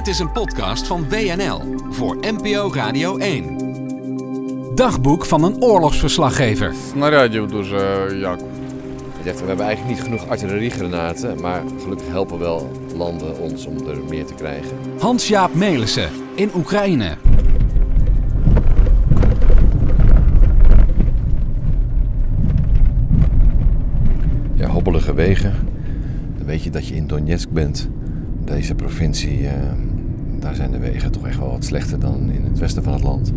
[0.00, 4.74] Dit is een podcast van WNL voor NPO Radio 1.
[4.74, 6.74] Dagboek van een oorlogsverslaggever.
[6.94, 7.68] Na radio dus
[8.20, 8.40] Jack.
[9.22, 14.24] We hebben eigenlijk niet genoeg artilleriegranaten, maar gelukkig helpen wel landen ons om er meer
[14.24, 14.76] te krijgen.
[14.98, 17.16] Hans-Jaap Melissen in Oekraïne.
[24.54, 25.54] Ja, hobbelige wegen.
[26.36, 27.88] Dan weet je dat je in Donetsk bent.
[28.44, 29.54] Deze provincie eh,
[30.40, 33.02] daar zijn de wegen toch echt wel wat slechter dan in het westen van het
[33.02, 33.32] land.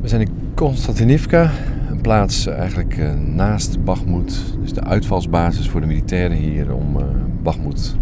[0.00, 1.50] We zijn in Konstantinivka,
[1.90, 4.56] een plaats eigenlijk eh, naast Bakhmut.
[4.60, 7.04] Dus de uitvalsbasis voor de militairen hier om eh
[7.42, 7.96] Bakhmut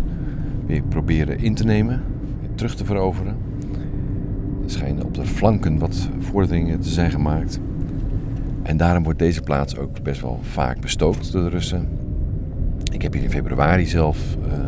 [0.66, 2.02] weer proberen in te nemen,
[2.54, 3.36] terug te veroveren.
[4.64, 7.60] Er schijnen op de flanken wat vorderingen te zijn gemaakt.
[8.62, 11.88] En daarom wordt deze plaats ook best wel vaak bestookt door de Russen.
[12.92, 14.58] Ik heb hier in februari zelf eh,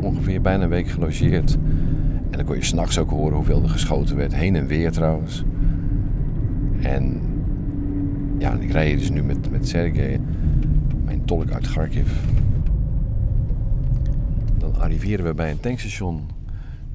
[0.00, 1.54] ongeveer bijna een week gelogeerd.
[2.30, 4.34] En dan kon je s'nachts ook horen hoeveel er geschoten werd.
[4.34, 5.44] Heen en weer trouwens.
[6.82, 7.20] En
[8.38, 10.20] ja, ik rij dus nu met, met Sergej,
[11.04, 12.10] mijn tolk uit Kharkiv.
[14.58, 16.28] Dan arriveren we bij een tankstation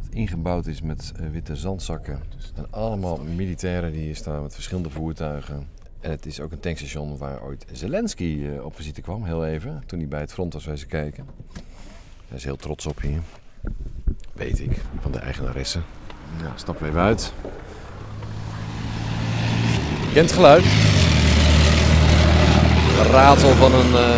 [0.02, 2.20] dat ingebouwd is met eh, witte zandzakken.
[2.56, 5.68] En allemaal militairen die hier staan met verschillende voertuigen.
[6.00, 9.84] En het is ook een tankstation waar ooit Zelensky eh, op visite kwam, heel even.
[9.86, 11.26] Toen hij bij het front was wezen kijken.
[12.28, 13.20] Hij is heel trots op hier.
[14.34, 15.80] Weet ik, van de eigenaresse.
[16.56, 17.34] Stappen we even uit.
[20.14, 20.64] Kent geluid.
[23.12, 24.16] Ratel van een eh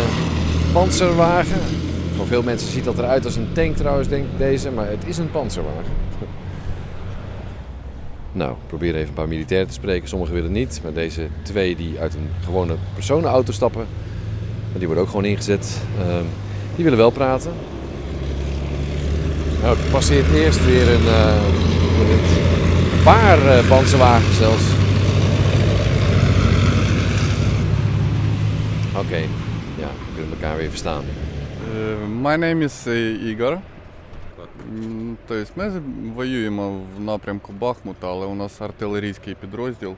[0.72, 1.60] panzerwagen.
[2.16, 4.70] Voor veel mensen ziet dat eruit als een tank trouwens, denk ik deze.
[4.70, 5.92] Maar het is een panzerwagen.
[8.32, 10.08] Nou, ik probeer even een paar militairen te spreken.
[10.08, 10.80] Sommigen willen niet.
[10.82, 13.86] Maar deze twee die uit een gewone personenauto stappen,
[14.70, 15.80] maar die worden ook gewoon ingezet.
[15.98, 16.24] ehm,
[16.74, 17.52] die willen wel praten.
[19.61, 21.41] Nou, ik passeert eerst weer een, eh,
[21.95, 22.37] hoe heet het?
[22.97, 24.63] een paar eh panzerwagens zelfs.
[28.97, 29.17] Oké,
[29.79, 31.03] ja, we kunnen elkaar weer verstaan.
[31.03, 33.57] Е, My name is е, Ігор.
[34.73, 35.81] М, Тобто ми з-
[36.15, 39.95] воюємо в напрямку Бахмута, але у нас артилерійський підрозділ.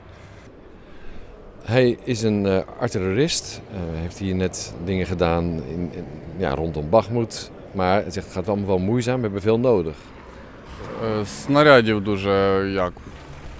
[1.72, 3.60] Hij is een eh, artillerist.
[3.74, 6.04] Eh, heeft hier net dingen gedaan in, in-
[6.38, 7.50] ja, rondom Bakhmut.
[7.72, 9.16] Maar hij zegt het gaat allemaal wel moeizaam.
[9.16, 9.96] We hebben veel nodig.
[11.02, 12.30] Е, Снарядів дуже
[12.74, 12.92] як.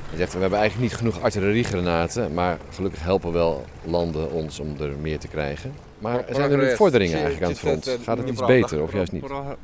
[0.09, 2.35] Hij zegt we hebben eigenlijk niet genoeg artilleriegranaten.
[2.35, 5.73] Maar gelukkig helpen wel landen ons om er meer te krijgen.
[5.99, 8.05] Maar er zijn er nu vorderingen eigenlijk aan het front.
[8.05, 9.23] Gaat het iets beter of juist niet?
[9.27, 9.57] Прог-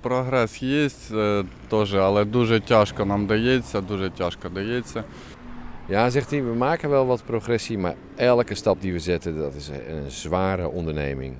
[0.00, 5.04] Прогрес є е, теж, але дуже тяжко нам дається, дуже тяжко дається.
[5.88, 7.78] Ja, zegt hij, we maken wel wat progressie.
[7.78, 11.34] Maar elke stap die we zetten, dat is een, een zware onderneming.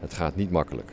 [0.00, 0.90] Het gaat niet makkelijk.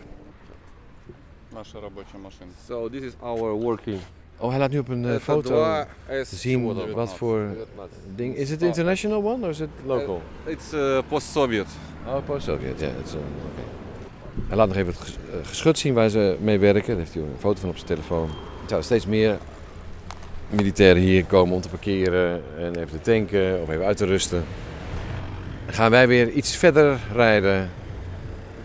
[1.53, 2.51] Наша робоча машина.
[2.67, 3.99] So this is our working.
[4.39, 5.87] Oh, hij laat nu op een eh, Это foto два
[6.23, 7.87] S zien вот, wat voor 19.
[8.15, 8.35] ding.
[8.35, 10.21] Is het international one of is het local?
[10.45, 11.65] It's uh, post-Soviet.
[12.07, 12.85] Oh, post-Soviet, ja.
[12.87, 13.61] het is, eh, oké.
[14.47, 16.87] Hij laat nog even het ges- eh, geschut zien waar ze mee werken.
[16.87, 18.27] Daar heeft hij een foto van op zijn telefoon.
[18.27, 18.33] Er
[18.67, 19.37] zouden steeds meer
[20.49, 24.43] militairen hier komen om te parkeren en even te tanken of even uit te rusten.
[25.65, 27.69] Dan gaan wij weer iets verder rijden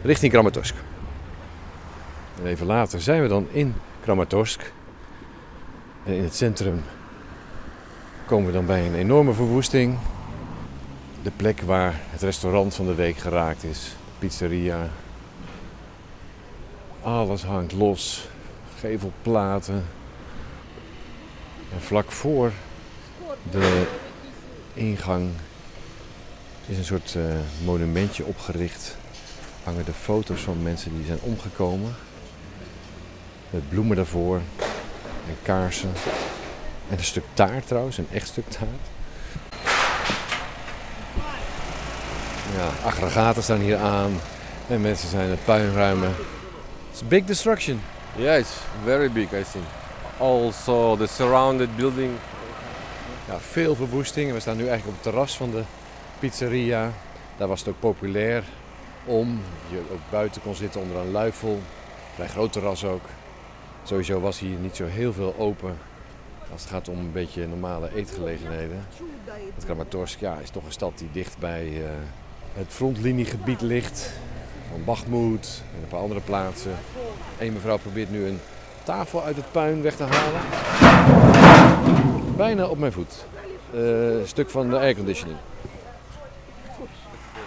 [0.02, 0.74] richting Kramatorsk.
[2.39, 4.71] En even later zijn we dan in Kramatorsk.
[6.03, 6.83] En in het centrum
[8.25, 9.97] komen we dan bij een enorme verwoesting.
[11.23, 13.95] De plek waar het restaurant van de week geraakt is.
[14.19, 14.89] Pizzeria.
[17.01, 18.27] Alles hangt los.
[18.79, 19.85] Gevelplaten.
[21.73, 22.51] En vlak voor
[23.51, 23.87] de
[24.73, 25.29] ingang
[26.67, 27.23] is een soort eh,
[27.65, 28.97] monumentje opgericht.
[29.63, 31.95] Hangen de foto's van mensen die zijn omgekomen.
[33.49, 34.41] Met bloemen daarvoor.
[35.27, 35.91] En kaarsen.
[36.89, 38.95] En een stuk taart trouwens, een echt stuk taart.
[42.55, 44.19] Ja, aggregaten staan hier aan.
[44.67, 46.15] En mensen zijn het puin ruimen.
[46.91, 47.81] It's big destruction.
[48.15, 48.53] Yeah, it's
[48.83, 49.65] very big, I think.
[50.17, 52.11] Also, the surrounded building.
[53.27, 54.31] Ja, veel verwoesting.
[54.31, 55.63] We staan nu eigenlijk op het terras van de
[56.19, 56.91] pizzeria.
[57.38, 58.43] Daar was het ook populair
[59.05, 59.41] om.
[59.69, 61.61] Je ook buiten kon zitten onder een luifel.
[62.15, 63.03] Vrij groot terras ook.
[63.87, 65.78] Sowieso was hier niet zo heel veel open.
[66.52, 68.87] Als het gaat om een beetje normale eetgelegenheden.
[69.54, 71.90] Het Kramatorsk ja, is toch een stad die dicht bij eh,
[72.54, 74.10] het frontliniegebied ligt.
[74.70, 76.78] Van Bakhmut en een paar andere plaatsen.
[77.38, 78.40] Eén mevrouw probeert nu een
[78.82, 80.40] tafel uit het puin weg te halen.
[82.37, 83.25] Bijna op mijn voet.
[83.72, 83.81] Eh,
[84.20, 85.38] een stuk van de airconditioning.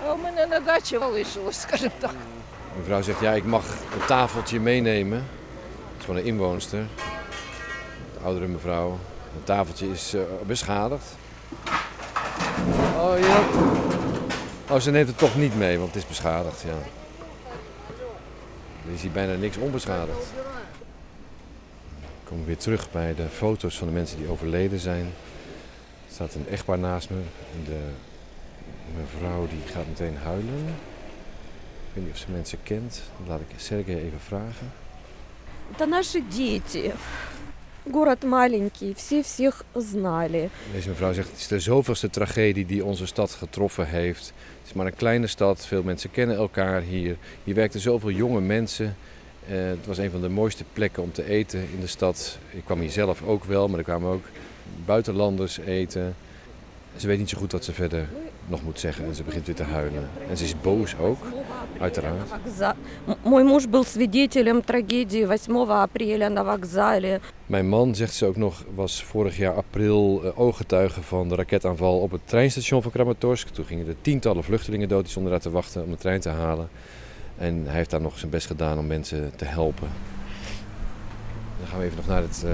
[0.07, 2.16] А у мене на дачі залишилось, скажімо так.
[2.78, 5.24] Mevrouw zegt, ja, ik mag een tafeltje meenemen.
[6.00, 6.87] is gewoon een inwoonster.
[8.12, 8.99] De oudere mevrouw.
[9.35, 11.17] Het tafeltje is uh, beschadigd.
[12.97, 13.43] Oh ja.
[14.70, 16.79] Oh, ze neemt het toch niet mee, want het is beschadigd, ja.
[18.87, 20.26] Er is hier bijna niks onbeschadigd.
[21.99, 25.05] Ik kom weer terug bij de foto's van de mensen die overleden zijn.
[26.06, 27.20] Er staat een echtpaar naast me.
[27.55, 27.81] En de
[28.96, 30.67] mevrouw die gaat meteen huilen.
[31.88, 33.03] Ik weet niet of ze mensen kent.
[33.26, 34.73] Laat ik Sergej even vragen.
[35.72, 36.94] Это наши дети.
[37.92, 40.50] Город маленький, все всех знали.
[40.74, 44.34] Deze mevrouw zegt, het is de zoveelste tragedie die onze stad getroffen heeft.
[44.60, 47.18] Het is maar een kleine stad, veel mensen kennen elkaar hier.
[47.44, 48.96] Hier werkten zoveel jonge mensen.
[49.50, 52.38] Uh, het was een van de mooiste plekken om te eten in de stad.
[52.52, 54.25] Ik kwam hier zelf ook wel, maar er kwamen ook
[54.86, 56.16] buitenlanders eten.
[56.96, 58.07] Ze weet niet zo goed wat ze verder
[58.48, 60.10] nog moet zeggen en ze begint weer te huilen.
[60.30, 61.18] En ze is boos ook,
[61.80, 62.30] uiteraard.
[63.24, 67.19] Мой муж был свидетелем трагедии 8 апреля на вокзале.
[67.46, 72.00] Mijn man, zegt ze ook nog, was vorig jaar april uh, ooggetuige van de raketaanval
[72.00, 73.48] op het treinstation van Kramatorsk.
[73.48, 76.30] Toen gingen er tientallen vluchtelingen dood, die stonden daar te wachten om de trein te
[76.30, 76.69] halen.
[77.38, 79.88] En hij heeft daar nog zijn best gedaan om mensen te helpen.
[81.60, 82.52] Dan gaan we even nog naar het uh,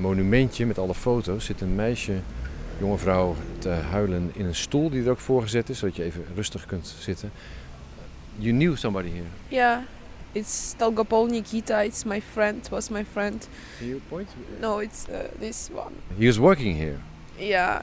[0.00, 1.44] monumentje met alle foto's.
[1.44, 2.12] Zit een meisje
[2.79, 6.03] jonge vrouw te huilen in een stoel die er ook voor gezet is, zodat je
[6.03, 7.31] even rustig kunt zitten.
[8.35, 9.27] You knew somebody here?
[9.47, 9.81] Yeah,
[10.31, 11.81] it's Dolgopol Nikita.
[11.81, 12.69] It's my friend.
[12.69, 13.47] Was my friend.
[13.77, 14.29] Can you point?
[14.59, 15.93] No, it's uh, this one.
[16.17, 16.97] He was working here.
[17.37, 17.81] Yeah.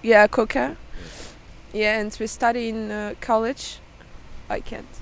[0.00, 0.76] Yeah, Coca.
[1.72, 3.80] Yeah, and we study in uh, college.
[4.50, 5.00] I can't.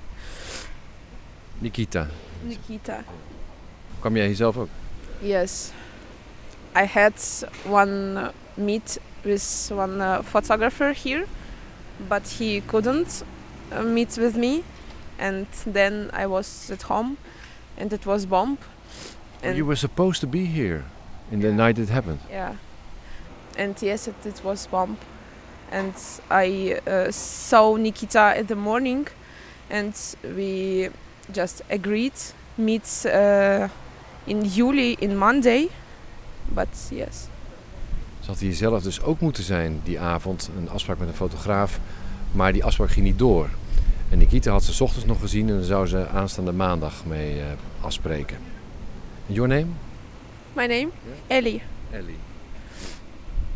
[1.57, 2.07] Nikita.
[2.43, 3.03] Nikita.
[3.99, 4.69] Kwam jij hier zelf ook?
[5.19, 5.71] Yes.
[6.75, 11.25] I had one meet with one uh, photographer here,
[12.07, 13.23] but he couldn't
[13.71, 14.63] uh, meet with me.
[15.17, 17.17] And then I was at home,
[17.77, 18.57] and it was bomb.
[19.43, 20.85] And you were supposed to be here
[21.31, 22.19] in the night it happened.
[22.29, 22.55] Yeah,
[23.57, 24.97] and yes, it, it was bomb.
[25.71, 25.93] And
[26.31, 29.07] I uh, saw Nikita in the morning,
[29.69, 30.89] and we
[31.31, 32.13] just agreed
[32.57, 33.67] meet uh,
[34.25, 35.69] in July in Monday.
[36.51, 37.29] But yes.
[38.29, 40.49] Had hier zelf dus ook moeten zijn die avond.
[40.57, 41.79] Een afspraak met een fotograaf.
[42.31, 43.49] Maar die afspraak ging niet door.
[44.09, 47.35] En Nikita had ze s ochtends nog gezien en dan zou ze aanstaande maandag mee
[47.35, 47.43] uh,
[47.81, 48.37] afspreken.
[49.27, 49.65] And your name?
[50.53, 50.77] My name?
[50.77, 50.89] Yeah.
[51.27, 51.61] Ellie.
[51.91, 52.17] Ellie.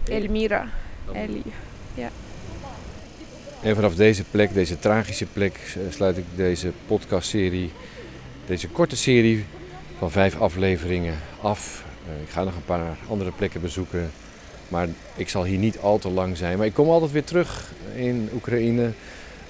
[0.03, 0.67] Elmira.
[1.11, 1.43] Ellie.
[1.93, 2.09] Ja.
[3.61, 7.71] En vanaf deze plek, deze tragische plek, eh, sluit ik deze podcastserie,
[8.45, 9.45] deze korte serie
[9.97, 11.83] van vijf afleveringen af.
[12.07, 14.11] Uh, ik ga nog een paar andere plekken bezoeken
[14.67, 16.57] maar ik zal hier niet al te lang zijn.
[16.57, 18.91] Maar ik kom altijd weer terug in Oekraïne.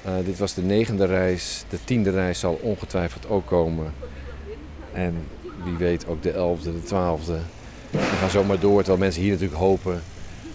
[0.06, 1.64] Uh, dit was de negende reis.
[1.70, 3.94] De tiende reis zal ongetwijfeld ook komen.
[4.94, 5.26] En
[5.64, 7.38] wie weet ook de elfde, de twaalfde.
[7.90, 10.02] We gaan zomaar door, terwijl mensen hier natuurlijk hopen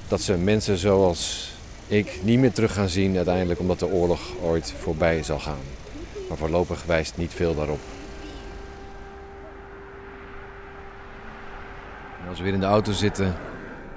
[0.08, 1.52] dat ze mensen zoals
[1.87, 5.64] ik niet meer terug gaan zien uiteindelijk, omdat de oorlog ooit voorbij zal gaan.
[6.28, 7.81] Maar voorlopig wijst niet veel daarop.
[12.22, 13.37] En als we weer in de auto zitten,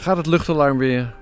[0.01, 1.13] gaat het luchtalarm weer.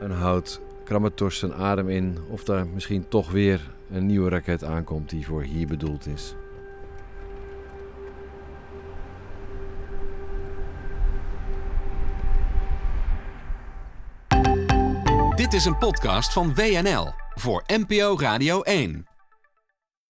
[0.00, 5.10] En houdt Kramatorsk zijn adem in of daar misschien toch weer een nieuwe raket aankomt
[5.10, 6.34] die voor hier bedoeld is.
[15.34, 19.09] Dit is een podcast van WNL voor NPO Radio 1.